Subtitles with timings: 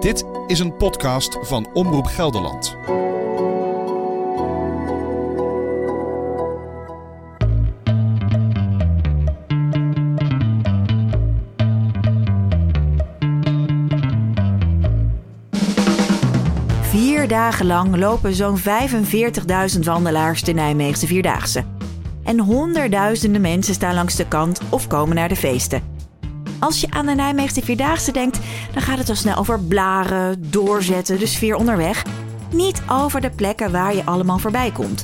[0.00, 2.76] Dit is een podcast van Omroep Gelderland.
[16.80, 18.64] Vier dagen lang lopen zo'n 45.000
[19.82, 21.64] wandelaars de Nijmeegse Vierdaagse.
[22.24, 25.95] En honderdduizenden mensen staan langs de kant of komen naar de feesten.
[26.66, 28.38] Als je aan de Nijmeegse Vierdaagse denkt,
[28.72, 32.04] dan gaat het al snel over blaren, doorzetten, de sfeer onderweg.
[32.52, 35.02] Niet over de plekken waar je allemaal voorbij komt.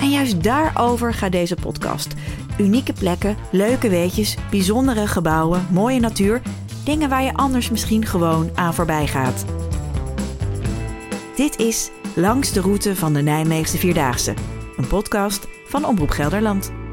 [0.00, 2.14] En juist daarover gaat deze podcast.
[2.58, 6.42] Unieke plekken, leuke weetjes, bijzondere gebouwen, mooie natuur.
[6.84, 9.44] Dingen waar je anders misschien gewoon aan voorbij gaat.
[11.36, 14.34] Dit is Langs de route van de Nijmeegse Vierdaagse.
[14.76, 16.83] Een podcast van Omroep Gelderland.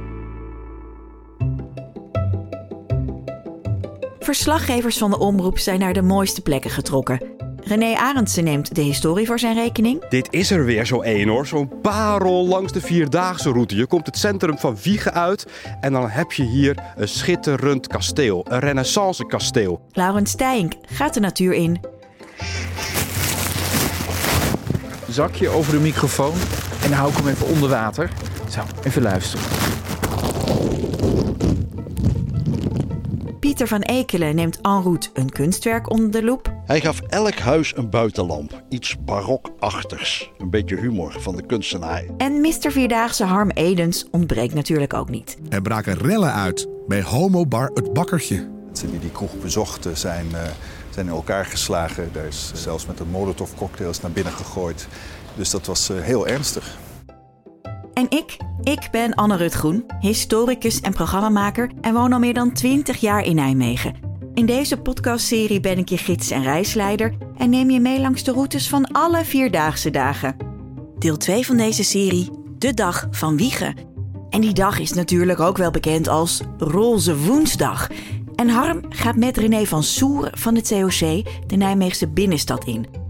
[4.23, 7.21] Verslaggevers van de omroep zijn naar de mooiste plekken getrokken.
[7.63, 10.09] René Arendsen neemt de historie voor zijn rekening.
[10.09, 13.76] Dit is er weer zo één hoor, zo'n parel langs de Vierdaagse route.
[13.76, 15.48] Je komt het centrum van Wiegen uit
[15.79, 19.82] en dan heb je hier een schitterend kasteel, een renaissance kasteel.
[19.91, 21.79] Laurens Stijnk gaat de natuur in.
[25.10, 26.35] Zakje over de microfoon
[26.84, 28.10] en hou ik hem even onder water.
[28.49, 29.45] Zo, even luisteren.
[33.52, 36.54] Pieter van Ekelen neemt en route een kunstwerk onder de loep.
[36.66, 38.63] Hij gaf elk huis een buitenlamp.
[38.70, 40.32] Iets barokachtigs.
[40.38, 42.04] Een beetje humor van de kunstenaar.
[42.18, 42.72] En Mr.
[42.72, 45.38] Vierdaagse Harm Edens ontbreekt natuurlijk ook niet.
[45.49, 48.49] Er braken rellen uit bij Homo Bar Het Bakkertje.
[48.66, 50.40] Mensen die die kroeg bezochten zijn, uh,
[50.90, 52.10] zijn in elkaar geslagen.
[52.13, 54.88] Daar is zelfs met een molotov cocktails naar binnen gegooid.
[55.35, 56.77] Dus dat was uh, heel ernstig.
[57.93, 62.98] En ik, ik ben Anne Rutgroen, historicus en programmamaker en woon al meer dan 20
[62.98, 63.95] jaar in Nijmegen.
[64.33, 68.31] In deze podcastserie ben ik je gids en reisleider en neem je mee langs de
[68.31, 70.35] routes van alle vierdaagse dagen.
[71.00, 73.75] Deel 2 van deze serie, de dag van Wiegen.
[74.29, 77.89] En die dag is natuurlijk ook wel bekend als Roze Woensdag.
[78.35, 80.99] En Harm gaat met René van Soeren van het COC
[81.47, 83.00] de Nijmeegse binnenstad in.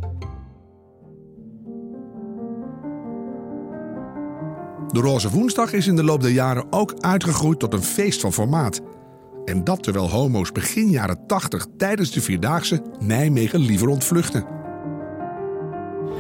[4.91, 8.33] De Roze Woensdag is in de loop der jaren ook uitgegroeid tot een feest van
[8.33, 8.81] formaat.
[9.45, 14.45] En dat terwijl homo's begin jaren 80 tijdens de Vierdaagse Nijmegen liever ontvluchten.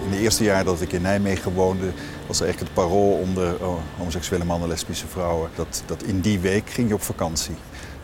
[0.05, 1.91] In de eerste jaar dat ik in Nijmegen woonde,
[2.27, 5.49] was er echt het parool onder oh, homoseksuele mannen, lesbische vrouwen.
[5.55, 7.55] Dat, dat in die week ging je op vakantie.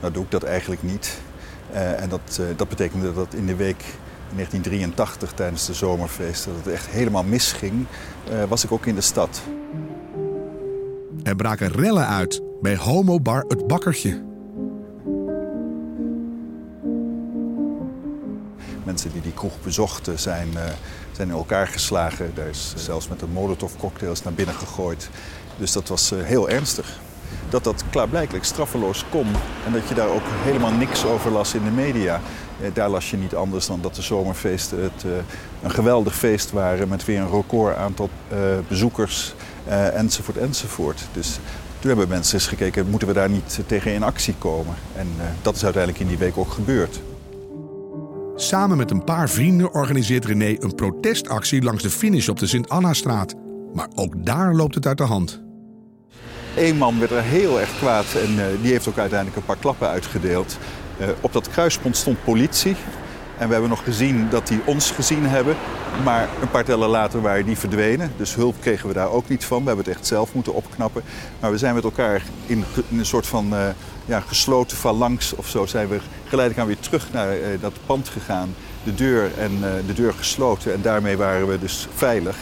[0.02, 1.20] Nou doe ik dat eigenlijk niet.
[1.74, 3.84] Uh, en dat, uh, dat betekende dat in de week
[4.34, 7.86] 1983 tijdens de zomerfeesten, dat het echt helemaal misging,
[8.32, 9.42] uh, was ik ook in de stad.
[11.28, 14.24] Er braken rellen uit bij Homo Bar Het Bakkertje.
[18.84, 20.62] Mensen die die kroeg bezochten zijn, uh,
[21.12, 22.32] zijn in elkaar geslagen.
[22.36, 25.10] Daar is zelfs met een molotov cocktails naar binnen gegooid.
[25.58, 27.00] Dus dat was uh, heel ernstig.
[27.50, 29.28] Dat dat klaarblijkelijk straffeloos kon
[29.66, 32.22] en dat je daar ook helemaal niks over las in de media.
[32.62, 35.12] Eh, daar las je niet anders dan dat de zomerfeesten het, uh,
[35.64, 38.38] een geweldig feest waren met weer een record aantal uh,
[38.68, 39.34] bezoekers
[39.94, 41.08] enzovoort enzovoort.
[41.14, 41.40] Dus
[41.80, 44.76] toen hebben mensen eens gekeken, moeten we daar niet tegen in actie komen?
[44.96, 45.08] En
[45.42, 47.00] dat is uiteindelijk in die week ook gebeurd.
[48.36, 53.36] Samen met een paar vrienden organiseert René een protestactie langs de finish op de Sint-Anna-straat.
[53.74, 55.42] Maar ook daar loopt het uit de hand.
[56.56, 59.88] Eén man werd er heel erg kwaad en die heeft ook uiteindelijk een paar klappen
[59.88, 60.58] uitgedeeld.
[61.00, 62.76] Uh, op dat kruispunt stond politie.
[63.38, 65.56] En we hebben nog gezien dat die ons gezien hebben.
[66.04, 68.12] Maar een paar tellen later waren die verdwenen.
[68.18, 69.62] Dus hulp kregen we daar ook niet van.
[69.62, 71.04] We hebben het echt zelf moeten opknappen.
[71.40, 72.64] Maar we zijn met elkaar in,
[72.98, 73.60] een soort van uh,
[74.06, 75.66] ja, gesloten phalanx of zo...
[75.66, 78.56] zijn we geleidelijk aan weer terug naar uh, dat pand gegaan.
[78.84, 82.38] De deur, en, de deur gesloten en daarmee waren we dus veilig.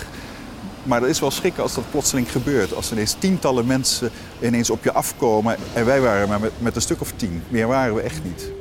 [0.85, 2.73] Maar dat is wel schrikken als dat plotseling gebeurt.
[2.75, 5.57] Als er ineens tientallen mensen ineens op je afkomen...
[5.73, 7.43] en wij waren maar met, met een stuk of tien.
[7.49, 8.51] Meer waren we echt niet.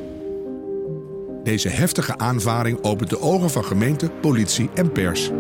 [1.45, 5.31] Deze heftige aanvaring opent de ogen van gemeente, politie en pers.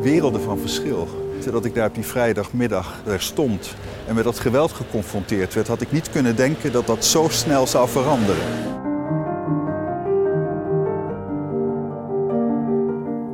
[0.00, 1.19] Werelden van verschil.
[1.44, 3.74] Dat ik daar op die vrijdagmiddag stond
[4.06, 7.66] en met dat geweld geconfronteerd werd, had ik niet kunnen denken dat dat zo snel
[7.66, 8.44] zou veranderen.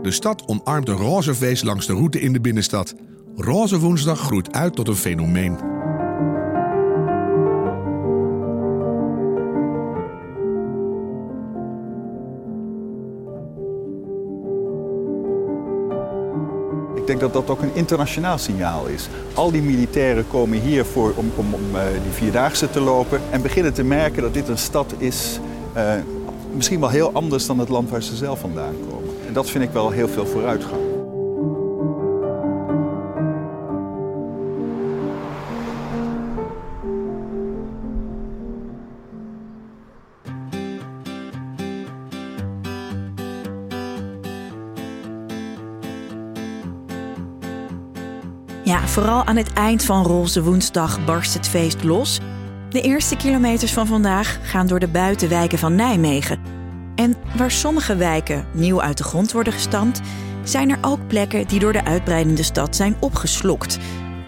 [0.03, 2.94] De stad omarmt een roze feest langs de route in de binnenstad.
[3.37, 5.75] Roze Woensdag groeit uit tot een fenomeen.
[17.06, 19.08] Ik denk dat dat ook een internationaal signaal is.
[19.35, 21.44] Al die militairen komen hier voor om, om,
[21.75, 25.38] uh, die vierdaagse te lopen en beginnen te merken dat dit een stad is,
[25.76, 25.93] uh,
[26.53, 29.14] misschien wel heel anders dan het land waar ze zelf vandaan komen.
[29.26, 30.86] En dat vind ik wel heel veel vooruitgang.
[48.76, 52.19] Ja, vooral aan het eind van Roze Woensdag barst het feest los.
[52.69, 56.40] De eerste kilometers van vandaag gaan door de buitenwijken van Nijmegen.
[56.94, 60.00] En waar sommige wijken nieuw uit de grond worden gestampt,
[60.44, 63.78] zijn er ook plekken die door de uitbreidende stad zijn opgeslokt.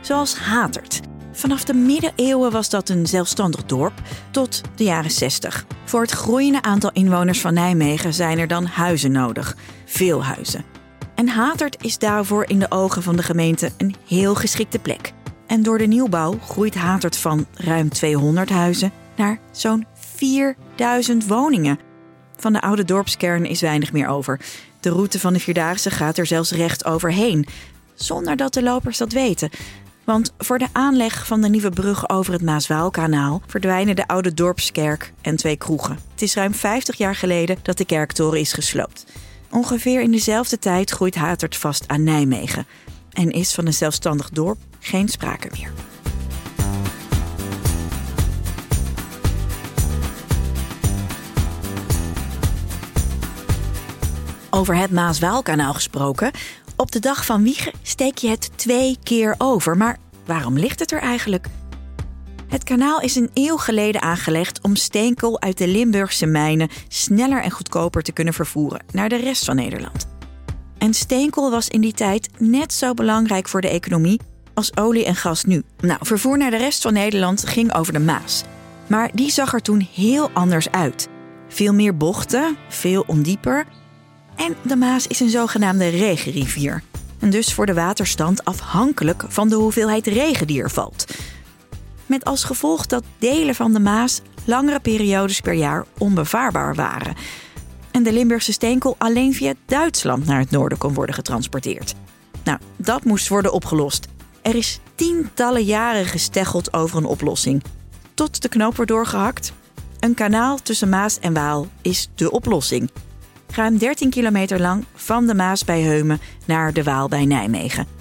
[0.00, 1.00] Zoals Hatert.
[1.32, 5.64] Vanaf de middeleeuwen was dat een zelfstandig dorp tot de jaren 60.
[5.84, 9.56] Voor het groeiende aantal inwoners van Nijmegen zijn er dan huizen nodig.
[9.84, 10.64] Veel huizen.
[11.18, 15.12] En Hatert is daarvoor in de ogen van de gemeente een heel geschikte plek.
[15.46, 21.78] En door de nieuwbouw groeit Hatert van ruim 200 huizen naar zo'n 4000 woningen.
[22.36, 24.40] Van de oude dorpskern is weinig meer over.
[24.80, 27.46] De route van de Vierdaagse gaat er zelfs recht overheen,
[27.94, 29.50] zonder dat de lopers dat weten.
[30.04, 35.12] Want voor de aanleg van de nieuwe brug over het Maaswaalkanaal verdwijnen de oude dorpskerk
[35.20, 35.98] en twee kroegen.
[36.10, 39.06] Het is ruim 50 jaar geleden dat de kerktoren is gesloopt.
[39.50, 42.66] Ongeveer in dezelfde tijd groeit Hatert vast aan Nijmegen
[43.12, 45.70] en is van een zelfstandig dorp geen sprake meer.
[54.50, 56.30] Over het Maaswaalkanaal gesproken.
[56.76, 59.76] Op de dag van Wiegen steek je het twee keer over.
[59.76, 61.46] Maar waarom ligt het er eigenlijk?
[62.48, 67.50] Het kanaal is een eeuw geleden aangelegd om steenkool uit de Limburgse mijnen sneller en
[67.50, 70.08] goedkoper te kunnen vervoeren naar de rest van Nederland.
[70.78, 74.20] En steenkool was in die tijd net zo belangrijk voor de economie
[74.54, 75.62] als olie en gas nu.
[75.80, 78.42] Nou, vervoer naar de rest van Nederland ging over de Maas.
[78.86, 81.08] Maar die zag er toen heel anders uit.
[81.48, 83.66] Veel meer bochten, veel ondieper.
[84.36, 86.82] En de Maas is een zogenaamde regenrivier.
[87.18, 91.04] En dus voor de waterstand afhankelijk van de hoeveelheid regen die er valt.
[92.08, 97.14] Met als gevolg dat delen van de Maas langere periodes per jaar onbevaarbaar waren.
[97.90, 101.94] En de Limburgse steenkool alleen via Duitsland naar het noorden kon worden getransporteerd.
[102.44, 104.08] Nou, dat moest worden opgelost.
[104.43, 107.62] Er is tientallen jaren gesteggeld over een oplossing.
[108.14, 109.52] Tot de knoop wordt doorgehakt.
[110.00, 112.90] Een kanaal tussen Maas en Waal is de oplossing.
[113.54, 117.97] Ruim 13 kilometer lang van de Maas bij Heumen naar de Waal bij Nijmegen.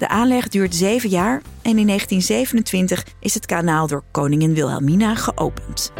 [0.00, 5.92] De aanleg duurt zeven jaar en in 1927 is het kanaal door koningin Wilhelmina geopend.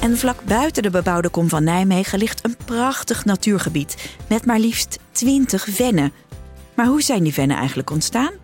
[0.00, 4.98] En vlak buiten de bebouwde kom van Nijmegen ligt een prachtig natuurgebied met maar liefst
[5.12, 6.12] 20 vennen.
[6.74, 8.43] Maar hoe zijn die vennen eigenlijk ontstaan?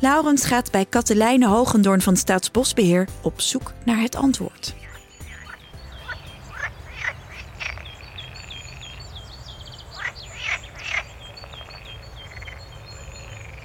[0.00, 4.74] Laurens gaat bij Katelijne Hogendoorn van Staatsbosbeheer op zoek naar het antwoord.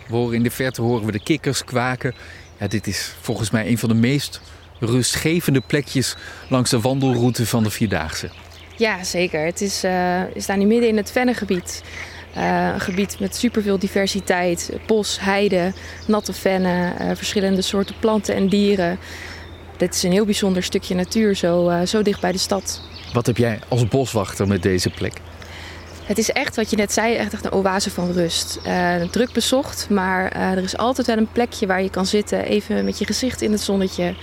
[0.07, 2.15] We horen in de verte horen we de kikkers kwaken.
[2.59, 4.41] Ja, dit is volgens mij een van de meest
[4.79, 6.15] rustgevende plekjes
[6.49, 8.29] langs de wandelroute van de Vierdaagse.
[8.77, 9.45] Ja, zeker.
[9.45, 9.91] Het is, uh,
[10.33, 11.83] we staan hier midden in het Vennengebied.
[12.37, 14.71] Uh, een gebied met superveel diversiteit.
[14.87, 15.73] Bos, heide,
[16.07, 18.99] natte vennen, uh, verschillende soorten planten en dieren.
[19.77, 22.81] Dit is een heel bijzonder stukje natuur, zo, uh, zo dicht bij de stad.
[23.13, 25.13] Wat heb jij als boswachter met deze plek?
[26.05, 28.59] Het is echt, wat je net zei, echt een oase van rust.
[29.11, 32.45] druk bezocht, maar er is altijd wel een plekje waar je kan zitten.
[32.45, 34.13] Even met je gezicht in het zonnetje.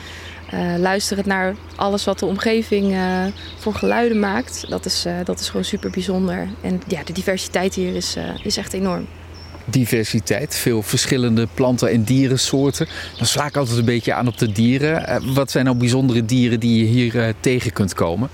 [0.55, 3.25] Uh, luisterend naar alles wat de omgeving uh,
[3.59, 4.65] voor geluiden maakt.
[4.69, 6.49] Dat is, uh, dat is gewoon super bijzonder.
[6.61, 9.07] En ja, de diversiteit hier is, is echt enorm.
[9.65, 12.87] Diversiteit, veel verschillende planten- en dierensoorten.
[13.17, 15.23] Dan sla ik altijd een beetje aan op de dieren.
[15.35, 18.29] wat zijn nou bijzondere dieren die je hier tegen kunt komen?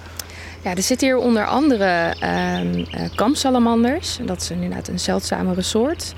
[0.63, 4.19] Ja, er zitten hier onder andere ehm, kampsalamanders.
[4.27, 6.15] Dat is inderdaad een zeldzamere soort.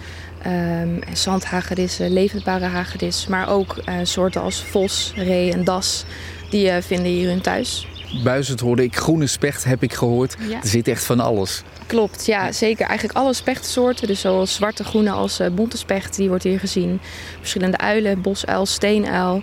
[0.46, 6.04] Um, zandhagedissen, levendbare hagedis, maar ook uh, soorten als vos, ree en das,
[6.50, 7.86] die uh, vinden hier hun thuis.
[8.24, 10.36] Buizerd hoorde ik, groene specht heb ik gehoord.
[10.48, 10.60] Ja.
[10.62, 11.62] Er zit echt van alles.
[11.86, 12.86] Klopt, ja zeker.
[12.86, 17.00] Eigenlijk alle spechtsoorten, dus zowel zwarte, groene als uh, bonte specht, die wordt hier gezien.
[17.38, 19.42] Verschillende uilen, bosuil, steenuil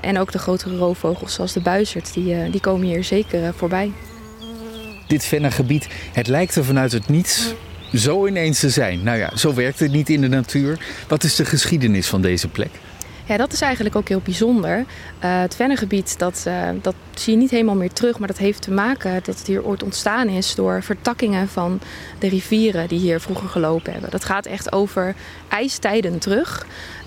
[0.00, 3.92] en ook de grotere roofvogels zoals de buizerd, die, die komen hier zeker voorbij.
[5.06, 7.54] Dit vennengebied, het lijkt er vanuit het niets
[7.94, 9.02] zo ineens te zijn.
[9.02, 10.78] Nou ja, zo werkt het niet in de natuur.
[11.08, 12.70] Wat is de geschiedenis van deze plek?
[13.30, 14.78] Ja, dat is eigenlijk ook heel bijzonder.
[14.78, 14.84] Uh,
[15.40, 18.18] het Vennegebied, dat, uh, dat zie je niet helemaal meer terug.
[18.18, 21.80] Maar dat heeft te maken dat het hier ooit ontstaan is door vertakkingen van
[22.18, 24.10] de rivieren die hier vroeger gelopen hebben.
[24.10, 25.14] Dat gaat echt over
[25.48, 26.66] ijstijden terug.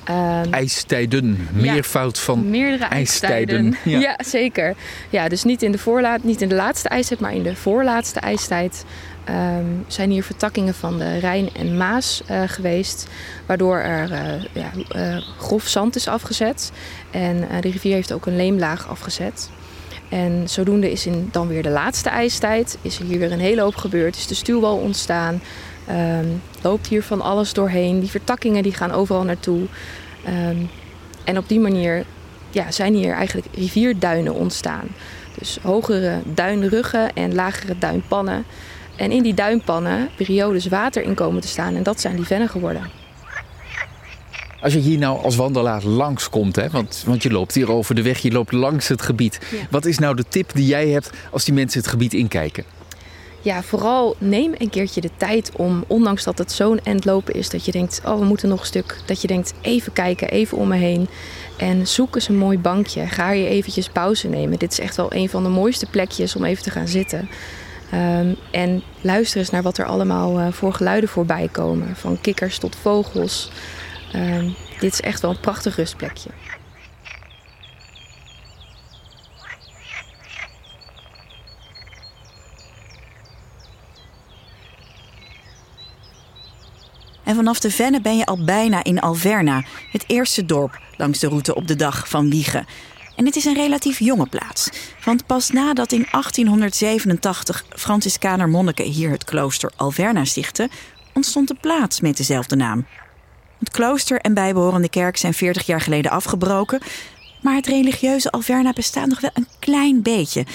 [0.10, 3.66] Uh, ijstijden, meervoud ja, van meerdere ijstijden.
[3.66, 3.92] ijstijden.
[3.92, 4.00] Ja.
[4.00, 4.20] ja.
[4.26, 4.76] zeker.
[5.10, 8.20] Ja, dus niet in, de voorlaat, niet in de laatste ijstijd, maar in de voorlaatste
[8.20, 8.86] ijstijd
[9.30, 13.08] um, zijn hier vertakkingen van de Rijn en Maas uh, geweest.
[13.46, 16.72] Waardoor er uh, ja, uh, grof zand is afgezet.
[17.12, 19.50] En de rivier heeft ook een leemlaag afgezet.
[20.10, 23.62] En zodoende is in dan weer de laatste ijstijd is er hier weer een hele
[23.62, 24.16] hoop gebeurd.
[24.16, 25.42] Is de stuwwal ontstaan.
[25.90, 28.00] Um, loopt hier van alles doorheen.
[28.00, 29.62] Die vertakkingen die gaan overal naartoe.
[30.28, 30.70] Um,
[31.24, 32.06] en op die manier
[32.50, 34.88] ja, zijn hier eigenlijk rivierduinen ontstaan.
[35.38, 38.46] Dus hogere duinruggen en lagere duinpannen.
[38.96, 41.76] En in die duinpannen periodes water in komen te staan.
[41.76, 42.82] En dat zijn die vennen geworden.
[44.62, 48.02] Als je hier nou als wandelaar langskomt, hè, want, want je loopt hier over de
[48.02, 49.40] weg, je loopt langs het gebied.
[49.70, 52.64] Wat is nou de tip die jij hebt als die mensen het gebied inkijken?
[53.42, 57.66] Ja, vooral neem een keertje de tijd om, ondanks dat het zo'n endlopen is, dat
[57.66, 58.98] je denkt, oh we moeten nog een stuk.
[59.06, 61.08] Dat je denkt, even kijken, even om me heen.
[61.58, 63.08] En zoek eens een mooi bankje.
[63.08, 64.60] Ga je eventjes pauze nemen.
[64.60, 67.30] Dit is echt wel een van de mooiste plekjes om even te gaan zitten.
[67.94, 71.96] Um, en luister eens naar wat er allemaal uh, voor geluiden voorbij komen.
[71.96, 73.52] Van kikkers tot vogels.
[74.16, 76.30] Um, dit is echt wel een prachtig rustplekje.
[87.24, 91.28] En vanaf de Venne ben je al bijna in Alverna, het eerste dorp langs de
[91.28, 92.66] route op de dag van Wiegen.
[93.16, 94.70] En het is een relatief jonge plaats.
[95.04, 100.70] Want pas nadat in 1887 Franciscaner monniken hier het klooster Alverna stichten,
[101.14, 102.86] ontstond de plaats met dezelfde naam.
[103.60, 106.82] Het klooster en bijbehorende kerk zijn 40 jaar geleden afgebroken,
[107.42, 110.46] maar het religieuze Alverna bestaat nog wel een klein beetje.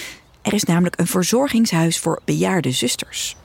[0.42, 3.36] Er is namelijk een verzorgingshuis voor bejaarde zusters.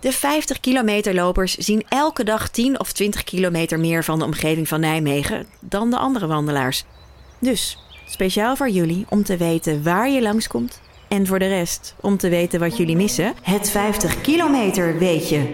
[0.00, 4.68] De 50 kilometer lopers zien elke dag 10 of 20 kilometer meer van de omgeving
[4.68, 6.84] van Nijmegen dan de andere wandelaars.
[7.40, 7.78] Dus
[8.14, 10.80] Speciaal voor jullie om te weten waar je langskomt.
[11.08, 13.34] En voor de rest om te weten wat jullie missen.
[13.42, 15.52] Het 50 kilometer weet je.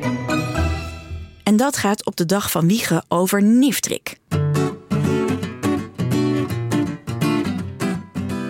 [1.42, 4.16] En dat gaat op de dag van Wiegen over Niftrik.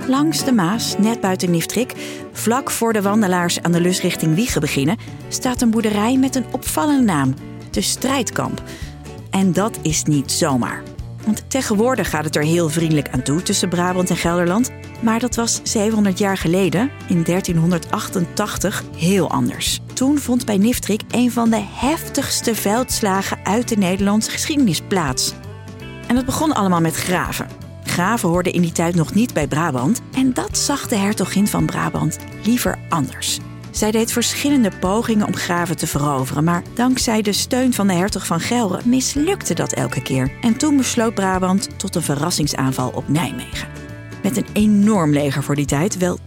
[0.07, 1.95] Langs de Maas, net buiten Niftrik,
[2.33, 4.97] vlak voor de wandelaars aan de lus richting Wiegen beginnen,
[5.29, 7.35] staat een boerderij met een opvallende naam:
[7.71, 8.63] de Strijdkamp.
[9.31, 10.83] En dat is niet zomaar.
[11.25, 14.71] Want tegenwoordig gaat het er heel vriendelijk aan toe tussen Brabant en Gelderland.
[15.01, 19.81] Maar dat was 700 jaar geleden, in 1388, heel anders.
[19.93, 25.35] Toen vond bij Niftrik een van de heftigste veldslagen uit de Nederlandse geschiedenis plaats.
[26.07, 27.49] En dat begon allemaal met graven.
[27.85, 30.01] Graven hoorden in die tijd nog niet bij Brabant.
[30.13, 33.39] En dat zag de hertogin van Brabant liever anders.
[33.71, 38.27] Zij deed verschillende pogingen om graven te veroveren, maar dankzij de steun van de hertog
[38.27, 40.33] van Gelre mislukte dat elke keer.
[40.41, 43.69] En toen besloot Brabant tot een verrassingsaanval op Nijmegen.
[44.23, 46.19] Met een enorm leger voor die tijd, wel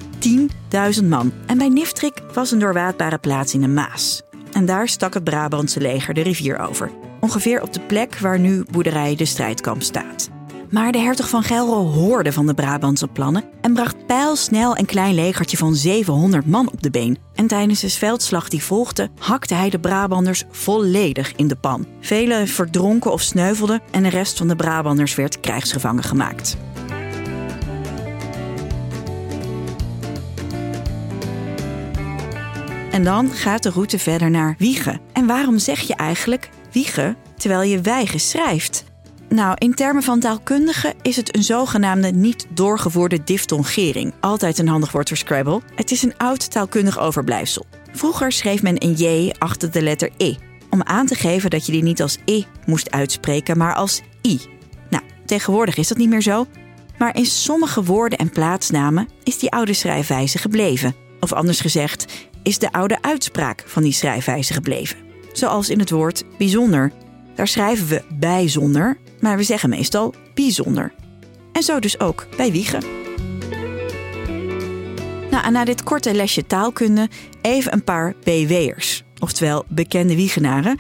[1.00, 1.32] 10.000 man.
[1.46, 4.22] En bij Niftrik was een doorwaadbare plaats in de Maas.
[4.52, 6.92] En daar stak het Brabantse leger de rivier over.
[7.20, 10.30] Ongeveer op de plek waar nu boerderij de strijdkamp staat.
[10.74, 15.15] Maar de hertog van Gelre hoorde van de Brabantse plannen en bracht pijlsnel een klein
[15.15, 17.18] legertje van 700 man op de been.
[17.34, 21.88] En tijdens de veldslag die volgde, hakte hij de Brabanders volledig in de pan.
[22.00, 26.58] Velen verdronken of sneuvelden en de rest van de Brabanders werd krijgsgevangen gemaakt.
[32.92, 35.01] En dan gaat de route verder naar Wiegen.
[35.12, 38.92] En waarom zeg je eigenlijk Wiegen terwijl je Wijgen schrijft?
[39.34, 44.13] Nou, in termen van taalkundigen is het een zogenaamde niet doorgevoerde diftongering.
[44.20, 45.62] Altijd een handig woord voor Scrabble.
[45.75, 47.66] Het is een oud taalkundig overblijfsel.
[47.92, 50.36] Vroeger schreef men een J achter de letter E.
[50.70, 54.40] Om aan te geven dat je die niet als E moest uitspreken, maar als I.
[54.90, 56.46] Nou, tegenwoordig is dat niet meer zo.
[56.98, 60.96] Maar in sommige woorden en plaatsnamen is die oude schrijfwijze gebleven.
[61.20, 62.06] Of anders gezegd,
[62.44, 64.98] is de oude uitspraak van die schrijfwijze gebleven.
[65.32, 66.92] Zoals in het woord bijzonder.
[67.36, 70.94] Daar schrijven we bijzonder, maar we zeggen meestal bijzonder.
[71.52, 72.84] En zo dus ook bij wiegen.
[75.32, 77.10] Nou, en na dit korte lesje taalkunde
[77.42, 80.78] even een paar BW'ers, oftewel bekende wiegenaren.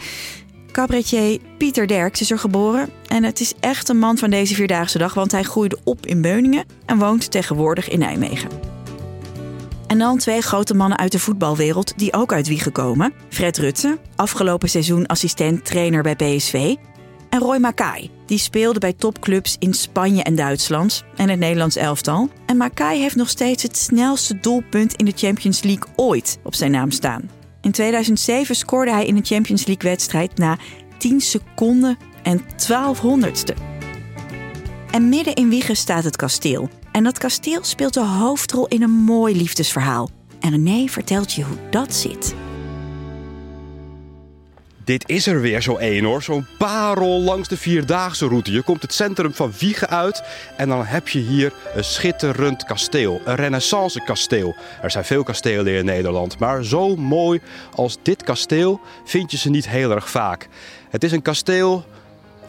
[0.71, 4.97] Cabaretier Pieter Derks is er geboren en het is echt een man van deze vierdaagse
[4.97, 8.72] dag, want hij groeide op in Beuningen en woont tegenwoordig in Nijmegen.
[9.93, 13.13] En dan twee grote mannen uit de voetbalwereld die ook uit Wiegen komen.
[13.29, 16.75] Fred Rutte, afgelopen seizoen assistent trainer bij PSV
[17.29, 18.09] en Roy Makai.
[18.25, 22.29] Die speelde bij topclubs in Spanje en Duitsland en het Nederlands elftal.
[22.45, 26.71] En Makai heeft nog steeds het snelste doelpunt in de Champions League ooit op zijn
[26.71, 27.29] naam staan.
[27.61, 30.57] In 2007 scoorde hij in een Champions League wedstrijd na
[30.97, 33.53] 10 seconden en 12 honderdste.
[34.91, 36.69] En midden in Wiegen staat het kasteel.
[36.93, 40.09] En dat kasteel speelt de hoofdrol in een mooi liefdesverhaal.
[40.39, 42.35] En René vertelt je hoe dat zit.
[44.83, 46.23] Dit is er weer zo één hoor.
[46.23, 48.51] Zo'n parel langs de vierdaagse route.
[48.51, 50.23] Je komt het centrum van Wiegen uit
[50.57, 53.21] en dan heb je hier een schitterend kasteel.
[53.25, 54.55] Een renaissance kasteel.
[54.81, 57.41] Er zijn veel kastelen in Nederland, maar zo mooi
[57.75, 60.47] als dit kasteel vind je ze niet heel erg vaak.
[60.89, 61.85] Het is een kasteel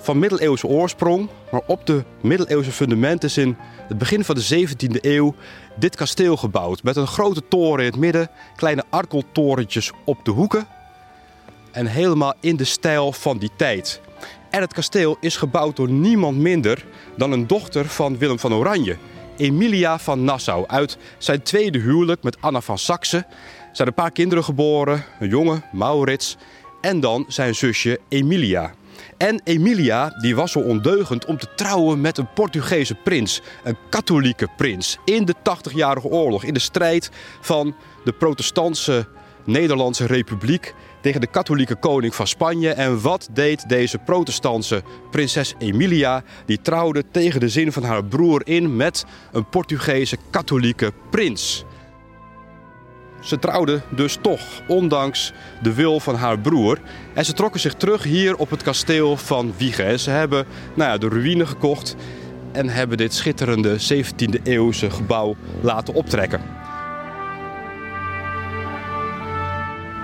[0.05, 3.57] van middeleeuwse oorsprong, maar op de middeleeuwse fundamenten is in
[3.89, 5.35] het begin van de 17e eeuw
[5.77, 6.83] dit kasteel gebouwd.
[6.83, 10.67] Met een grote toren in het midden, kleine arkeltorentjes op de hoeken
[11.73, 14.01] en helemaal in de stijl van die tijd.
[14.51, 16.85] En het kasteel is gebouwd door niemand minder
[17.17, 18.97] dan een dochter van Willem van Oranje,
[19.37, 23.27] Emilia van Nassau, uit zijn tweede huwelijk met Anna van Saxe.
[23.73, 26.37] Zijn een paar kinderen geboren, een jongen, Maurits,
[26.81, 28.75] en dan zijn zusje Emilia.
[29.25, 34.49] En Emilia die was zo ondeugend om te trouwen met een Portugese prins, een katholieke
[34.57, 39.07] prins, in de 80-jarige oorlog, in de strijd van de protestantse
[39.45, 42.71] Nederlandse Republiek tegen de katholieke koning van Spanje.
[42.71, 46.23] En wat deed deze protestantse prinses Emilia?
[46.47, 51.65] Die trouwde tegen de zin van haar broer in met een Portugese katholieke prins.
[53.25, 56.79] Ze trouwden dus toch, ondanks de wil van haar broer.
[57.15, 60.01] En ze trokken zich terug hier op het kasteel van Wiegen.
[60.01, 61.97] Ze hebben nou ja, de ruïne gekocht
[62.53, 66.41] en hebben dit schitterende 17e eeuwse gebouw laten optrekken.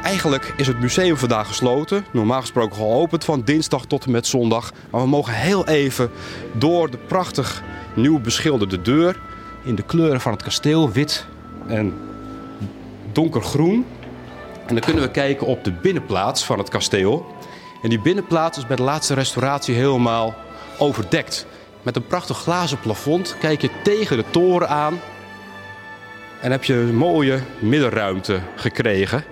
[0.03, 2.05] Eigenlijk is het museum vandaag gesloten.
[2.13, 4.73] Normaal gesproken geopend van dinsdag tot en met zondag.
[4.91, 6.11] Maar we mogen heel even
[6.53, 7.63] door de prachtig
[7.95, 9.21] nieuw beschilderde deur.
[9.63, 11.27] In de kleuren van het kasteel, wit
[11.67, 11.95] en
[13.13, 13.87] donkergroen.
[14.67, 17.27] En dan kunnen we kijken op de binnenplaats van het kasteel.
[17.83, 20.35] En die binnenplaats is bij de laatste restauratie helemaal
[20.79, 21.47] overdekt.
[21.83, 25.01] Met een prachtig glazen plafond kijk je tegen de toren aan.
[26.41, 29.25] En heb je een mooie middenruimte gekregen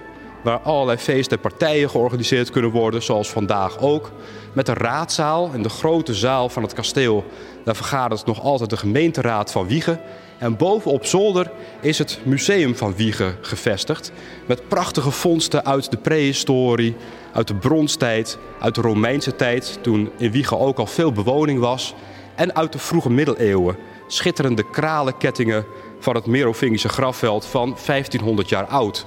[0.49, 4.11] waar allerlei feesten en partijen georganiseerd kunnen worden, zoals vandaag ook.
[4.53, 7.25] Met een raadzaal in de grote zaal van het kasteel.
[7.65, 10.01] Daar vergadert nog altijd de gemeenteraad van Wiegen.
[10.39, 14.13] En bovenop zolder is het museum van Wiegen gevestigd.
[14.47, 16.97] Met prachtige vondsten uit de prehistorie,
[17.33, 21.95] uit de bronstijd, uit de Romeinse tijd, toen in Wiegen ook al veel bewoning was.
[22.35, 23.77] En uit de vroege middeleeuwen.
[24.07, 25.67] Schitterende kralenkettingen
[25.99, 29.07] van het Merovingische grafveld van 1500 jaar oud.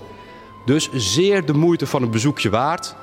[0.66, 2.96] Dus zeer de moeite van een bezoekje waard.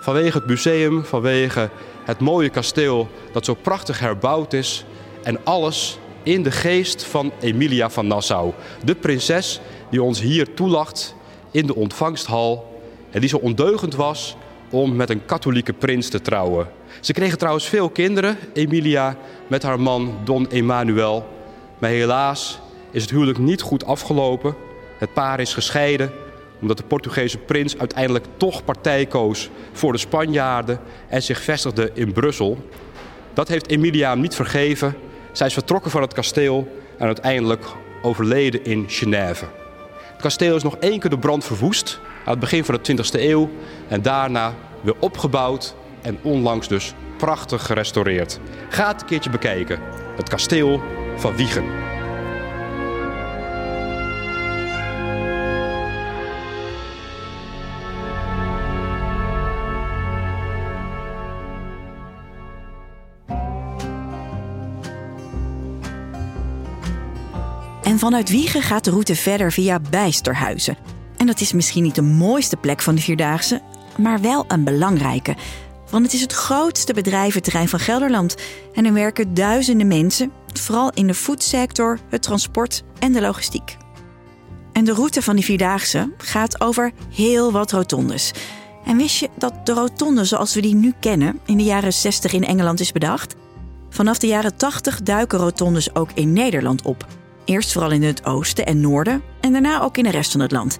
[0.00, 1.70] Vanwege het museum, vanwege
[2.04, 4.84] het mooie kasteel dat zo prachtig herbouwd is.
[5.22, 8.52] En alles in de geest van Emilia van Nassau.
[8.84, 11.14] De prinses die ons hier toelacht
[11.50, 12.80] in de ontvangsthal.
[13.10, 14.36] En die zo ondeugend was
[14.70, 16.68] om met een katholieke prins te trouwen.
[17.00, 19.16] Ze kregen trouwens veel kinderen, Emilia
[19.46, 21.26] met haar man Don Emanuel.
[21.78, 24.54] Maar helaas is het huwelijk niet goed afgelopen.
[24.98, 26.12] Het paar is gescheiden
[26.60, 32.12] omdat de Portugese prins uiteindelijk toch partij koos voor de Spanjaarden en zich vestigde in
[32.12, 32.68] Brussel.
[33.34, 34.94] Dat heeft Emilia hem niet vergeven.
[35.32, 36.68] Zij is vertrokken van het kasteel
[36.98, 37.64] en uiteindelijk
[38.02, 39.44] overleden in Genève.
[39.98, 43.20] Het kasteel is nog één keer de brand verwoest aan het begin van de 20e
[43.20, 43.50] eeuw
[43.88, 48.38] en daarna weer opgebouwd en onlangs dus prachtig gerestaureerd.
[48.68, 49.80] Ga het een keertje bekijken.
[50.16, 50.82] Het kasteel
[51.16, 51.97] van Wiegen.
[67.88, 70.76] En vanuit Wiegen gaat de route verder via Bijsterhuizen.
[71.16, 73.62] En dat is misschien niet de mooiste plek van de Vierdaagse,
[73.96, 75.36] maar wel een belangrijke.
[75.90, 78.36] Want het is het grootste bedrijventerrein van Gelderland.
[78.74, 83.76] En er werken duizenden mensen, vooral in de foodsector, het transport en de logistiek.
[84.72, 88.32] En de route van die Vierdaagse gaat over heel wat rotondes.
[88.84, 92.32] En wist je dat de rotonde zoals we die nu kennen in de jaren 60
[92.32, 93.34] in Engeland is bedacht?
[93.90, 97.06] Vanaf de jaren 80 duiken rotondes ook in Nederland op.
[97.48, 100.52] Eerst vooral in het oosten en noorden en daarna ook in de rest van het
[100.52, 100.78] land.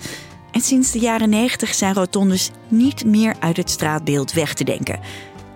[0.51, 5.01] En sinds de jaren 90 zijn rotondes niet meer uit het straatbeeld weg te denken.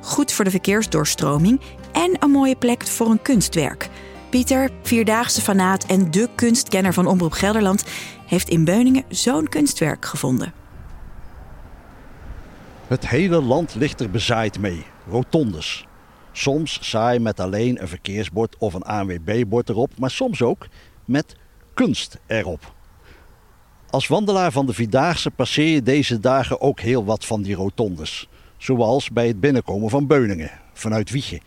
[0.00, 1.60] Goed voor de verkeersdoorstroming
[1.92, 3.88] en een mooie plek voor een kunstwerk.
[4.30, 7.84] Pieter, vierdaagse fanaat en de kunstkenner van Omroep Gelderland,
[8.26, 10.52] heeft in Beuningen zo'n kunstwerk gevonden.
[12.86, 15.86] Het hele land ligt er bezaaid mee, rotondes.
[16.32, 20.66] Soms saai met alleen een verkeersbord of een ANWB-bord erop, maar soms ook
[21.04, 21.36] met
[21.74, 22.72] kunst erop.
[23.90, 28.28] Als wandelaar van de Vierdaagse passeer je deze dagen ook heel wat van die rotondes.
[28.56, 31.40] Zoals bij het binnenkomen van Beuningen, vanuit Wiegen.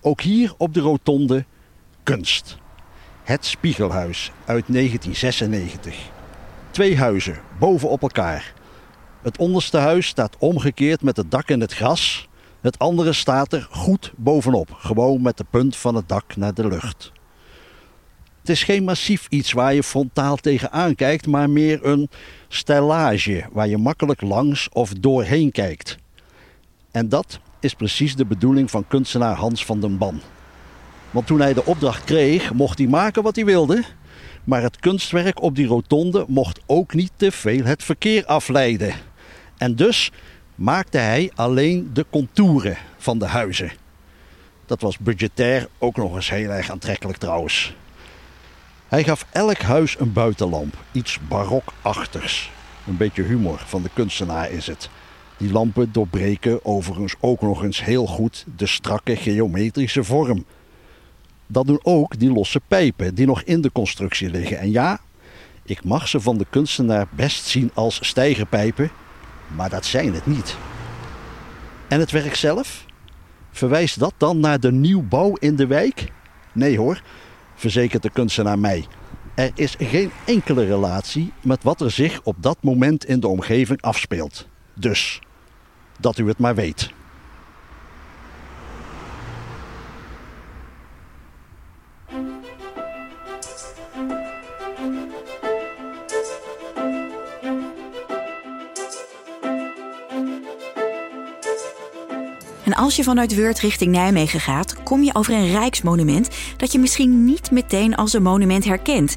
[0.00, 1.44] Ook hier op de rotonde
[2.02, 2.56] kunst.
[3.22, 5.96] Het Spiegelhuis uit 1996.
[6.70, 8.54] Twee huizen bovenop elkaar.
[9.22, 12.28] Het onderste huis staat omgekeerd met het dak in het gras.
[12.60, 16.68] Het andere staat er goed bovenop, gewoon met de punt van het dak naar de
[16.68, 17.12] lucht.
[18.48, 22.08] Het is geen massief iets waar je frontaal tegenaan kijkt, maar meer een
[22.48, 25.96] stellage waar je makkelijk langs of doorheen kijkt.
[26.90, 30.20] En dat is precies de bedoeling van kunstenaar Hans van den Ban.
[31.10, 33.82] Want toen hij de opdracht kreeg, mocht hij maken wat hij wilde.
[34.44, 38.94] Maar het kunstwerk op die rotonde mocht ook niet te veel het verkeer afleiden.
[39.58, 40.10] En dus
[40.54, 43.72] maakte hij alleen de contouren van de huizen.
[44.66, 47.74] Dat was budgetair ook nog eens heel erg aantrekkelijk trouwens.
[48.88, 52.50] Hij gaf elk huis een buitenlamp, iets barokachtigs.
[52.86, 54.90] Een beetje humor van de kunstenaar is het.
[55.36, 60.44] Die lampen doorbreken overigens ook nog eens heel goed de strakke geometrische vorm.
[61.46, 64.58] Dat doen ook die losse pijpen die nog in de constructie liggen.
[64.58, 65.00] En ja,
[65.62, 68.90] ik mag ze van de kunstenaar best zien als stijgerpijpen,
[69.56, 70.56] maar dat zijn het niet.
[71.88, 72.84] En het werk zelf?
[73.50, 76.12] Verwijst dat dan naar de nieuwbouw in de wijk?
[76.52, 77.02] Nee hoor,
[77.58, 78.86] verzekert de kunstenaar mij.
[79.34, 83.82] Er is geen enkele relatie met wat er zich op dat moment in de omgeving
[83.82, 84.46] afspeelt.
[84.74, 85.20] Dus,
[86.00, 86.90] dat u het maar weet.
[102.68, 106.78] En als je vanuit Weurt richting Nijmegen gaat, kom je over een rijksmonument dat je
[106.78, 109.16] misschien niet meteen als een monument herkent.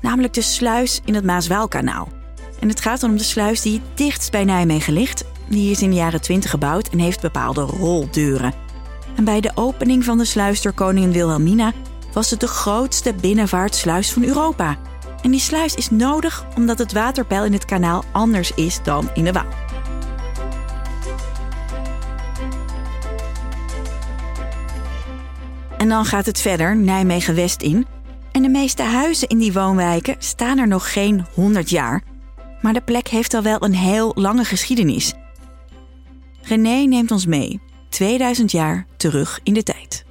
[0.00, 2.08] Namelijk de sluis in het Maaswaalkanaal.
[2.60, 5.24] En het gaat dan om de sluis die dichtst bij Nijmegen ligt.
[5.48, 8.54] Die is in de jaren 20 gebouwd en heeft bepaalde roldeuren.
[9.16, 11.72] En bij de opening van de sluis door koningin Wilhelmina
[12.12, 14.78] was het de grootste binnenvaartsluis van Europa.
[15.22, 19.24] En die sluis is nodig omdat het waterpeil in het kanaal anders is dan in
[19.24, 19.65] de Waal.
[25.86, 27.86] En dan gaat het verder Nijmegen-West in.
[28.32, 32.02] En de meeste huizen in die woonwijken staan er nog geen 100 jaar.
[32.60, 35.14] Maar de plek heeft al wel een heel lange geschiedenis.
[36.42, 40.04] René neemt ons mee, 2000 jaar terug in de tijd.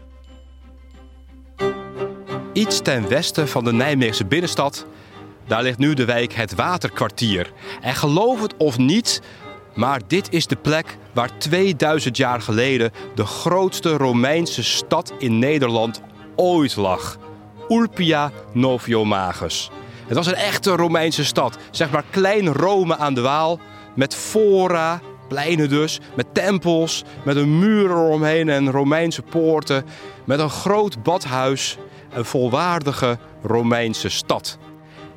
[2.53, 4.85] Iets ten westen van de Nijmeegse binnenstad,
[5.47, 7.51] daar ligt nu de wijk Het Waterkwartier.
[7.81, 9.21] En geloof het of niet,
[9.75, 16.01] maar dit is de plek waar 2000 jaar geleden de grootste Romeinse stad in Nederland
[16.35, 17.17] ooit lag.
[17.69, 19.71] Ulpia Noviomagus.
[20.07, 23.59] Het was een echte Romeinse stad, zeg maar klein Rome aan de Waal,
[23.95, 29.85] met fora, pleinen dus, met tempels, met een muur eromheen en Romeinse poorten,
[30.25, 31.77] met een groot badhuis,
[32.13, 34.57] een volwaardige Romeinse stad.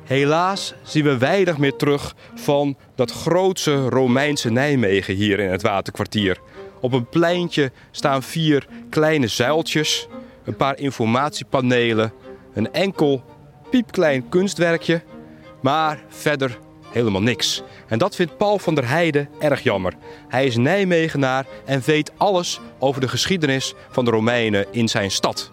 [0.09, 6.37] Helaas zien we weinig meer terug van dat grootse Romeinse Nijmegen hier in het waterkwartier.
[6.81, 10.07] Op een pleintje staan vier kleine zuiltjes,
[10.43, 12.13] een paar informatiepanelen,
[12.53, 13.23] een enkel
[13.69, 15.01] piepklein kunstwerkje,
[15.61, 16.57] maar verder
[16.91, 17.63] helemaal niks.
[17.87, 19.93] En dat vindt Paul van der Heijden erg jammer.
[20.27, 25.51] Hij is Nijmegenaar en weet alles over de geschiedenis van de Romeinen in zijn stad.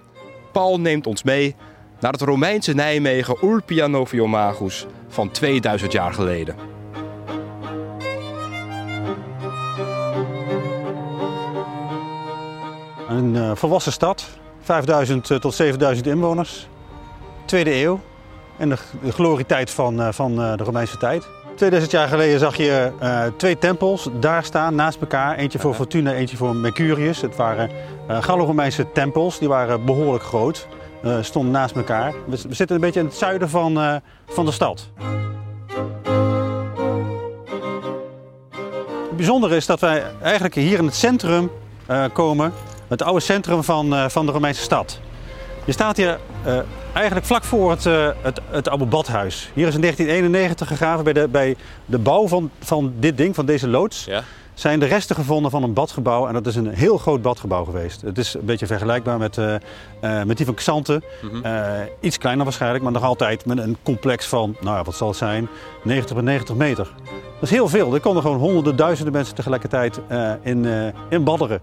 [0.52, 1.54] Paul neemt ons mee
[2.00, 6.54] naar het Romeinse Nijmegen Ulpia Noviomagus van 2000 jaar geleden.
[13.08, 14.28] Een uh, volwassen stad,
[14.60, 16.68] 5000 tot 7000 inwoners,
[17.44, 18.00] tweede eeuw
[18.58, 21.28] en de, de glorietijd van, uh, van de Romeinse tijd.
[21.54, 22.92] 2000 jaar geleden zag je
[23.36, 25.36] twee tempels daar staan naast elkaar.
[25.36, 27.20] Eentje voor Fortuna, eentje voor Mercurius.
[27.20, 27.70] Het waren
[28.08, 30.68] Gallo-Romeinse tempels, die waren behoorlijk groot
[31.20, 32.14] stonden naast elkaar.
[32.26, 34.88] We, zitten een beetje in het zuiden van, uh, van de stad.
[39.08, 41.50] Het bijzondere is dat wij eigenlijk hier in het centrum
[41.90, 42.52] uh, komen.
[42.88, 45.00] Het oude centrum van, van de Romeinse stad.
[45.64, 46.18] Je staat hier
[46.92, 47.84] eigenlijk vlak voor het,
[48.22, 49.50] het, het oude badhuis.
[49.54, 51.56] Hier is in 1991 gegraven bij de, bij
[51.86, 54.04] de bouw van, van dit ding, van deze loods.
[54.04, 54.22] Ja
[54.58, 56.26] zijn de resten gevonden van een badgebouw.
[56.26, 58.00] En dat is een heel groot badgebouw geweest.
[58.00, 59.54] Het is een beetje vergelijkbaar met, uh,
[60.04, 61.02] uh, met die van Xanten.
[61.22, 61.46] Mm -hmm.
[61.46, 65.08] uh, iets kleiner waarschijnlijk, maar nog altijd met een complex van, nou ja, wat zal
[65.08, 65.48] het zijn,
[65.82, 66.92] 90 bij 90 meter.
[67.04, 67.94] Dat is heel veel.
[67.94, 70.00] Er konden gewoon honderden, duizenden mensen tegelijkertijd
[70.42, 71.60] in, in badderen.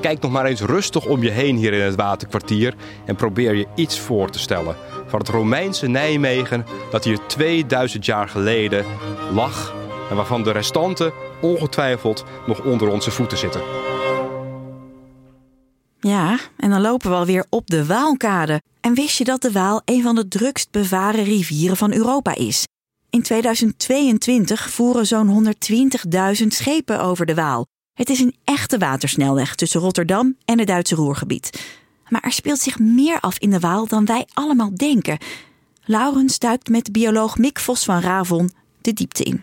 [0.00, 2.74] Kijk nog maar eens rustig om je heen hier in het waterkwartier
[3.04, 4.76] en probeer je iets voor te stellen
[5.06, 8.84] van het Romeinse Nijmegen dat hier 2000 jaar geleden
[9.34, 9.74] lag
[10.10, 13.60] en waarvan de restanten ongetwijfeld nog onder onze voeten zitten.
[16.00, 18.62] Ja, en dan lopen we alweer op de Waalkade.
[18.80, 22.66] En wist je dat de Waal een van de drukst bevaren rivieren van Europa is?
[23.10, 25.54] In 2022 voeren zo'n
[26.40, 27.66] 120.000 schepen over de Waal.
[27.94, 31.62] Het is een echte watersnelweg tussen Rotterdam en het Duitse Roergebied.
[32.08, 35.18] Maar er speelt zich meer af in de Waal dan wij allemaal denken.
[35.84, 38.50] Laurens duikt met bioloog Mick Vos van Ravon
[38.80, 39.42] de diepte in.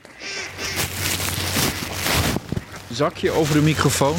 [2.91, 4.15] Zakje over de microfoon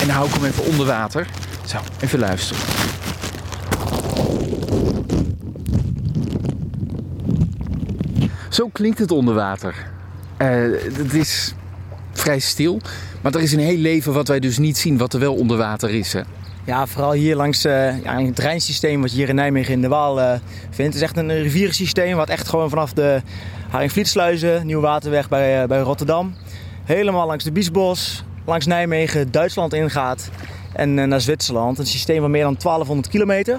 [0.00, 1.26] en hou ik hem even onder water.
[1.66, 2.62] Zo, even luisteren.
[8.50, 9.74] Zo klinkt het onder water.
[10.36, 10.48] Eh,
[10.96, 11.54] het is
[12.12, 12.80] vrij stil,
[13.20, 15.56] maar er is een heel leven wat wij dus niet zien, wat er wel onder
[15.56, 16.14] water is.
[16.64, 20.20] Ja, vooral hier langs ja, het treinsysteem wat je hier in Nijmegen in de Waal
[20.20, 20.30] uh,
[20.70, 20.94] vindt.
[20.94, 23.22] Het is echt een rivierensysteem wat echt gewoon vanaf de
[23.70, 26.34] Haringvlietsluizen, Nieuwe Waterweg bij, bij Rotterdam,
[26.84, 30.30] helemaal langs de Biesbos, langs Nijmegen, Duitsland ingaat
[30.72, 31.78] en naar Zwitserland.
[31.78, 33.54] Een systeem van meer dan 1200 kilometer.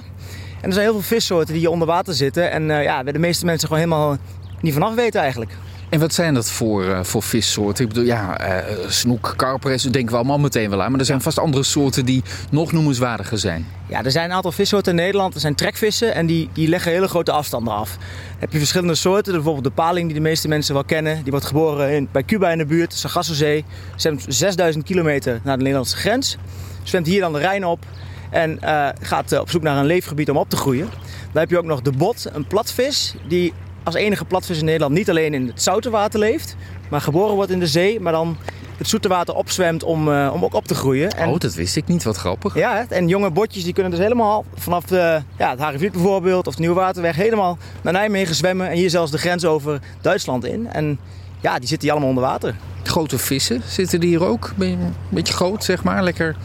[0.61, 3.19] En er zijn heel veel vissoorten die hier onder water zitten en ja, waar de
[3.19, 4.17] meeste mensen gewoon helemaal
[4.61, 5.57] niet vanaf weten eigenlijk.
[5.89, 7.83] En wat zijn dat voor, uh, voor vissoorten?
[7.83, 10.91] Ik bedoel, ja, uh, snoek, karpers, denken we allemaal meteen wel aan.
[10.91, 13.65] Maar er zijn vast andere soorten die nog noemenswaardiger zijn.
[13.87, 15.33] Ja, er zijn een aantal vissoorten in Nederland.
[15.33, 17.91] Er zijn trekvissen en die, die leggen hele grote afstanden af.
[17.97, 19.33] Dan heb je verschillende soorten.
[19.33, 21.23] Bijvoorbeeld de paling die de meeste mensen wel kennen.
[21.23, 23.65] Die wordt geboren in, bij Cuba in de buurt, Sargassozee.
[23.95, 26.37] Zwemt 6000 kilometer naar de Nederlandse grens.
[26.83, 27.85] Zwemt hier dan de Rijn op.
[28.29, 30.89] En uh, gaat op zoek naar een leefgebied om op te groeien.
[31.31, 33.15] Dan heb je ook nog de bot, een platvis.
[33.27, 33.53] Die
[33.85, 36.55] als enige platvis in Nederland niet alleen in het zoute water leeft,
[36.89, 38.37] maar geboren wordt in de zee, maar dan
[38.77, 41.11] het zoete water opzwemt om, uh, om ook op te groeien.
[41.11, 42.03] En, oh, dat wist ik niet.
[42.03, 42.55] Wat grappig.
[42.55, 46.55] Ja, en jonge botjes die kunnen dus helemaal vanaf de, ja, het Haringvliet bijvoorbeeld of
[46.55, 50.67] de Nieuwe Waterweg helemaal naar Nijmegen zwemmen en hier zelfs de grens over Duitsland in.
[50.71, 50.99] En
[51.41, 52.55] ja, die zitten hier allemaal onder water.
[52.83, 54.53] Grote vissen zitten die hier ook?
[54.57, 56.03] Een beetje groot, zeg maar.
[56.03, 56.35] Lekker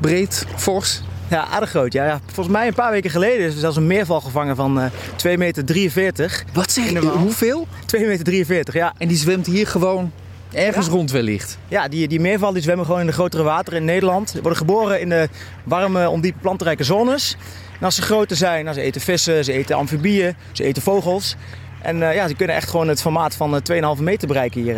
[0.00, 1.02] breed, fors.
[1.36, 1.92] Ja, aardig groot.
[1.92, 2.20] Ja, ja.
[2.24, 5.94] Volgens mij een paar weken geleden is er zelfs een meerval gevangen van uh, 2,43
[5.94, 6.44] meter.
[6.52, 6.98] Wat zeg je?
[6.98, 7.66] Hoeveel?
[7.96, 8.92] 2,43 meter, ja.
[8.98, 10.12] En die zwemt hier gewoon
[10.52, 10.92] ergens ja.
[10.92, 11.58] rond wellicht?
[11.68, 14.30] Ja, die, die meerval die zwemmen gewoon in de grotere wateren in Nederland.
[14.30, 15.28] Ze worden geboren in de
[15.64, 17.36] warme, ondiepe plantenrijke zones.
[17.78, 21.36] En als ze groter zijn, nou, ze eten vissen, ze eten amfibieën, ze eten vogels.
[21.82, 24.76] En uh, ja, ze kunnen echt gewoon het formaat van uh, 2,5 meter bereiken hier.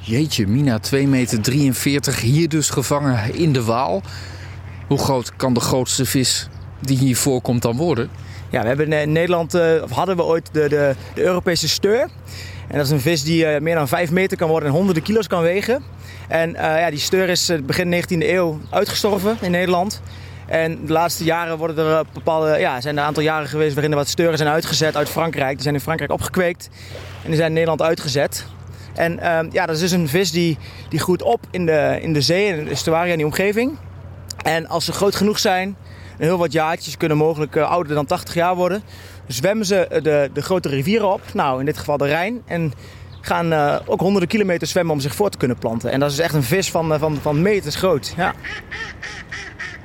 [0.00, 4.02] Jeetje, Mina, 2,43 meter, hier dus gevangen in de Waal.
[4.86, 6.48] Hoe groot kan de grootste vis
[6.80, 8.10] die hier voorkomt dan worden?
[8.50, 12.00] Ja, we hebben in Nederland, uh, of hadden we ooit de, de, de, Europese steur.
[12.68, 15.02] En dat is een vis die uh, meer dan 5 meter kan worden en honderden
[15.02, 15.82] kilo's kan wegen.
[16.28, 20.00] En ja, die steur is begin 19e eeuw uitgestorven in Nederland.
[20.46, 23.92] En de laatste jaren worden er bepaalde, ja, zijn er een aantal jaren geweest waarin
[23.92, 25.52] er wat steuren zijn uitgezet uit Frankrijk.
[25.52, 26.68] Die zijn in Frankrijk opgekweekt
[27.22, 28.46] en die zijn in Nederland uitgezet.
[28.94, 29.18] En
[29.52, 32.46] ja, dat is dus een vis die, die groeit op in de, in de zee,
[32.46, 33.78] in de estuaria in die omgeving.
[34.46, 35.76] En als ze groot genoeg zijn,
[36.18, 38.82] heel wat jaartjes kunnen mogelijk uh, ouder dan 80 jaar worden,
[39.26, 41.20] zwemmen ze de, de grote rivieren op.
[41.34, 42.42] Nou, in dit geval de Rijn.
[42.44, 42.72] En
[43.20, 45.90] gaan uh, ook honderden kilometers zwemmen om zich voor te kunnen planten.
[45.90, 48.14] En dat is echt een vis van, van, van meters groot.
[48.16, 48.34] Ja.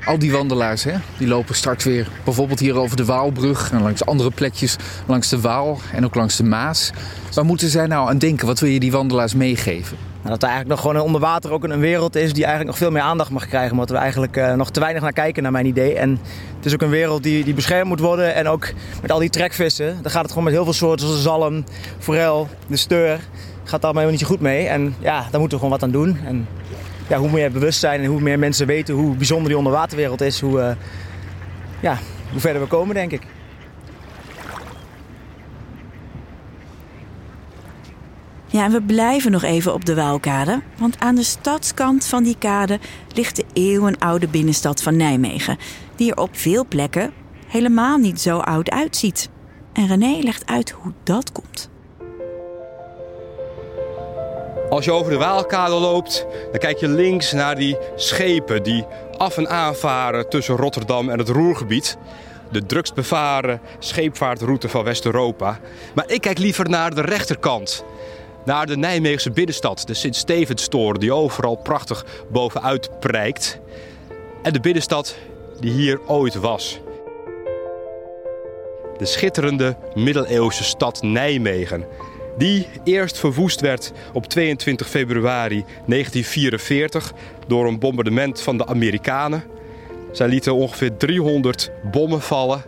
[0.05, 4.05] Al die wandelaars, hè, die lopen straks weer bijvoorbeeld hier over de Waalbrug en langs
[4.05, 4.75] andere plekjes
[5.07, 6.91] langs de Waal en ook langs de Maas.
[7.33, 8.47] Waar moeten zij nou aan denken?
[8.47, 10.10] Wat wil je die wandelaars meegeven?
[10.29, 12.91] Dat er eigenlijk nog gewoon onder water ook een wereld is die eigenlijk nog veel
[12.91, 13.71] meer aandacht mag krijgen.
[13.71, 15.93] Omdat we eigenlijk uh, nog te weinig naar kijken, naar mijn idee.
[15.93, 16.19] En
[16.55, 18.35] het is ook een wereld die, die beschermd moet worden.
[18.35, 18.67] En ook
[19.01, 21.63] met al die trekvissen, daar gaat het gewoon met heel veel soorten zoals de zalm,
[21.99, 23.19] forel, de steur.
[23.63, 24.67] Gaat daar helemaal niet zo goed mee.
[24.67, 26.17] En ja, daar moeten we gewoon wat aan doen.
[26.25, 26.47] En
[27.07, 30.59] ja, hoe meer bewustzijn en hoe meer mensen weten hoe bijzonder die onderwaterwereld is, hoe,
[30.59, 30.71] uh,
[31.79, 31.97] ja,
[32.31, 33.21] hoe verder we komen, denk ik.
[38.51, 40.61] Ja, en we blijven nog even op de Waalkade.
[40.77, 42.79] Want aan de stadskant van die kade
[43.13, 45.57] ligt de eeuwenoude binnenstad van Nijmegen.
[45.95, 47.13] Die er op veel plekken
[47.47, 49.29] helemaal niet zo oud uitziet.
[49.73, 51.69] En René legt uit hoe dat komt.
[54.69, 58.85] Als je over de Waalkade loopt, dan kijk je links naar die schepen die
[59.17, 61.97] af en aan varen tussen Rotterdam en het Roergebied.
[62.51, 65.59] De drukst bevaren scheepvaartroute van West-Europa.
[65.95, 67.83] Maar ik kijk liever naar de rechterkant
[68.45, 73.59] naar de Nijmeegse binnenstad, de Sint-Stevenstoren, die overal prachtig bovenuit prijkt.
[74.41, 75.15] En de binnenstad
[75.59, 76.79] die hier ooit was.
[78.97, 81.85] De schitterende middeleeuwse stad Nijmegen,
[82.37, 87.13] die eerst verwoest werd op 22 februari 1944
[87.47, 89.43] door een bombardement van de Amerikanen.
[90.11, 92.63] Zij lieten ongeveer 300 bommen vallen.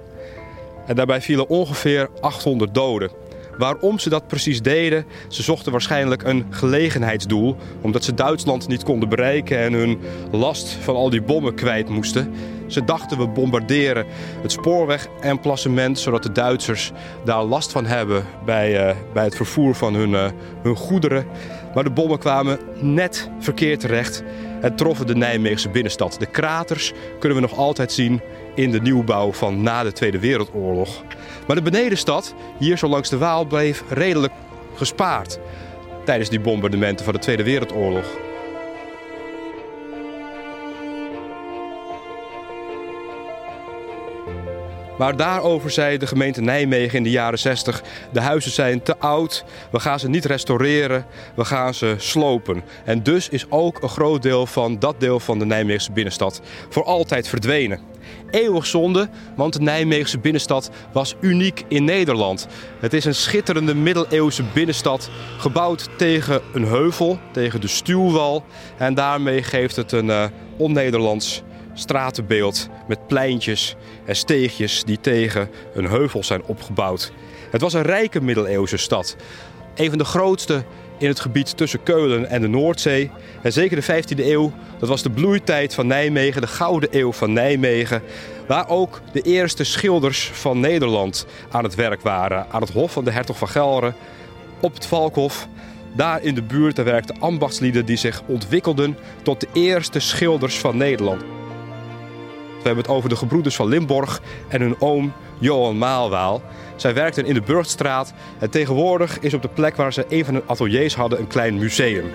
[0.88, 3.12] En daarbij vielen ongeveer 800 doden.
[3.58, 5.06] Waarom ze dat precies deden?
[5.28, 10.00] Ze zochten waarschijnlijk een gelegenheidsdoel, omdat ze Duitsland niet konden bereiken en hun
[10.32, 12.34] last van al die bommen kwijt moesten.
[12.68, 14.06] Ze dachten we bombarderen
[14.42, 16.92] het spoorwegemplacement, zodat de Duitsers
[17.26, 20.26] daar last van hebben bij, uh, bij het vervoer van hun, uh,
[20.62, 21.26] hun goederen.
[21.74, 24.24] Maar de bommen kwamen net verkeerd terecht
[24.64, 26.16] en troffen de Nijmeegse binnenstad.
[26.20, 28.22] De kraters kunnen we nog altijd zien
[28.56, 31.04] in de nieuwbouw van na de Tweede Wereldoorlog.
[31.48, 34.34] Maar de benedenstad, hier zo langs de Waal, bleef redelijk
[34.76, 35.40] gespaard
[36.06, 38.06] tijdens die bombardementen van de Tweede Wereldoorlog.
[44.98, 49.46] Maar daarover zei de gemeente Nijmegen in de jaren 60: de huizen zijn te oud,
[49.72, 52.64] we gaan ze niet restaureren, we gaan ze slopen.
[52.86, 56.84] En dus is ook een groot deel van dat deel van de Nijmeegse binnenstad voor
[56.84, 57.80] altijd verdwenen.
[58.32, 62.48] Eeuwig zonde, want de Nijmeegse binnenstad was uniek in Nederland.
[62.80, 68.46] Het is een schitterende middeleeuwse binnenstad, gebouwd tegen een heuvel, tegen de stuwwal.
[68.78, 70.24] En daarmee geeft het een uh,
[70.58, 77.12] on-Nederlands stratenbeeld met pleintjes en steegjes die tegen een heuvel zijn opgebouwd.
[77.52, 79.16] Het was een rijke middeleeuwse stad.
[79.76, 80.64] Een van de grootste
[80.98, 83.12] in het gebied tussen Keulen en de Noordzee.
[83.42, 87.34] En zeker de 15e eeuw, dat was de bloeitijd van Nijmegen, de gouden eeuw van
[87.34, 88.02] Nijmegen.
[88.48, 92.46] Waar ook de eerste schilders van Nederland aan het werk waren.
[92.52, 93.94] Aan het hof van de hertog van Gelre,
[94.60, 95.48] op het Valkhof.
[95.96, 101.24] Daar in de buurt werkten ambachtslieden die zich ontwikkelden tot de eerste schilders van Nederland.
[102.64, 106.42] We hebben het over de gebroeders van Limborg en hun oom Johan Maalwaal.
[106.76, 110.34] Zij werkten in de Burgstraat en tegenwoordig is op de plek waar ze een van
[110.34, 112.06] hun ateliers hadden een klein museum.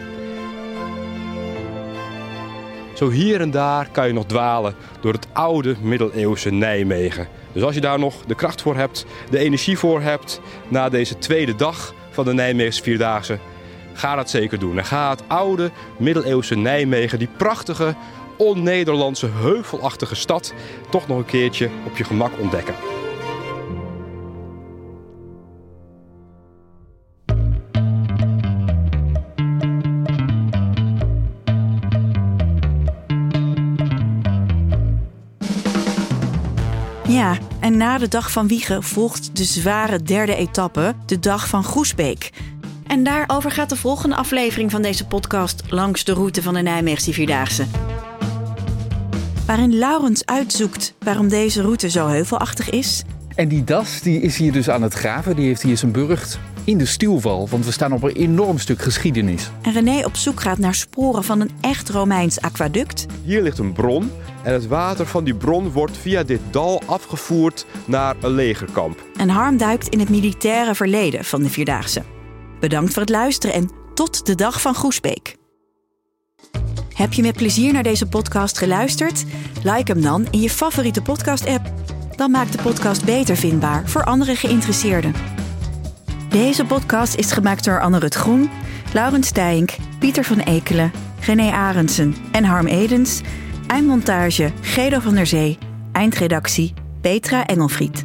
[2.95, 7.29] Zo hier en daar kan je nog dwalen door het oude middeleeuwse Nijmegen.
[7.53, 11.19] Dus als je daar nog de kracht voor hebt, de energie voor hebt na deze
[11.19, 13.39] tweede dag van de Nijmeegse Vierdaagse,
[13.93, 14.79] ga dat zeker doen.
[14.79, 17.95] En ga het oude middeleeuwse Nijmegen, die prachtige
[18.39, 20.53] on-Nederlandse heuvelachtige stad
[20.91, 22.75] toch nog een keertje op je gemak ontdekken.
[37.09, 41.65] Ja, en na de dag van Wiegen volgt de zware derde etappe, de dag van
[41.65, 42.31] Groesbeek.
[42.87, 47.13] En daarover gaat de volgende aflevering van deze podcast langs de route van de Nijmeegse
[47.13, 47.67] Vierdaagse
[49.49, 53.03] waarin Laurens uitzoekt waarom deze route zo heuvelachtig is.
[53.35, 55.37] En die das die is hier dus aan het graven.
[55.37, 58.83] Die heeft hier zijn burcht in de stuwval, want we staan op een enorm stuk
[58.83, 59.51] geschiedenis.
[59.63, 63.07] En René op zoek gaat naar sporen van een echt Romeins aquaduct.
[63.25, 64.11] Hier ligt een bron
[64.43, 69.03] en het water van die bron wordt via dit dal afgevoerd naar een legerkamp.
[69.17, 72.03] En Harm duikt in het militaire verleden van de Vierdaagse.
[72.61, 75.38] Bedankt voor het luisteren en tot de dag van Groesbeek.
[76.99, 79.25] Heb je met plezier naar deze podcast geluisterd?
[79.63, 81.73] Like hem dan in je favoriete podcast-app.
[82.17, 85.15] Dan maakt de podcast beter vindbaar voor andere geïnteresseerden.
[86.29, 88.51] Deze podcast is gemaakt door Anne Rut Groen,
[88.93, 93.21] Laurens Stijnk, Pieter van Ekelen, René Arendsen en Harm Edens.
[93.67, 95.59] Eindmontage Gedo van der Zee.
[95.93, 98.03] Eindredactie Petra Engelfried.